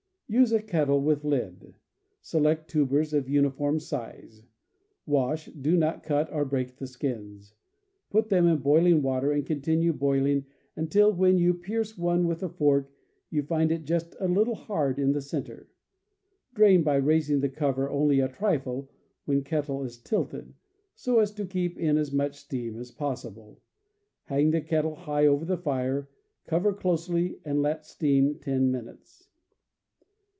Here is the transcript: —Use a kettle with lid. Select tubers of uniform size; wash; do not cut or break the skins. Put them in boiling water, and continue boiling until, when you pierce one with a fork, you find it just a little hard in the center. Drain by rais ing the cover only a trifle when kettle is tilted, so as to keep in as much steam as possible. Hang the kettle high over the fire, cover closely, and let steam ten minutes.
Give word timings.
—Use 0.41 0.53
a 0.53 0.61
kettle 0.61 1.01
with 1.01 1.25
lid. 1.25 1.73
Select 2.21 2.69
tubers 2.69 3.11
of 3.13 3.27
uniform 3.27 3.81
size; 3.81 4.41
wash; 5.05 5.47
do 5.47 5.75
not 5.75 6.03
cut 6.03 6.31
or 6.31 6.45
break 6.45 6.77
the 6.77 6.87
skins. 6.87 7.53
Put 8.09 8.29
them 8.29 8.47
in 8.47 8.59
boiling 8.59 9.01
water, 9.01 9.33
and 9.33 9.45
continue 9.45 9.91
boiling 9.91 10.45
until, 10.77 11.11
when 11.11 11.37
you 11.37 11.53
pierce 11.53 11.97
one 11.97 12.27
with 12.27 12.41
a 12.43 12.47
fork, 12.47 12.93
you 13.29 13.43
find 13.43 13.73
it 13.73 13.83
just 13.83 14.15
a 14.21 14.27
little 14.29 14.55
hard 14.55 14.99
in 14.99 15.11
the 15.11 15.19
center. 15.19 15.67
Drain 16.55 16.81
by 16.81 16.95
rais 16.95 17.29
ing 17.29 17.41
the 17.41 17.49
cover 17.49 17.89
only 17.89 18.21
a 18.21 18.29
trifle 18.29 18.89
when 19.25 19.43
kettle 19.43 19.83
is 19.83 19.97
tilted, 19.97 20.53
so 20.95 21.19
as 21.19 21.33
to 21.33 21.45
keep 21.45 21.77
in 21.77 21.97
as 21.97 22.13
much 22.13 22.39
steam 22.39 22.79
as 22.79 22.89
possible. 22.89 23.59
Hang 24.23 24.51
the 24.51 24.61
kettle 24.61 24.95
high 24.95 25.25
over 25.27 25.43
the 25.43 25.57
fire, 25.57 26.07
cover 26.47 26.71
closely, 26.71 27.41
and 27.43 27.61
let 27.61 27.85
steam 27.85 28.35
ten 28.39 28.71
minutes. 28.71 29.27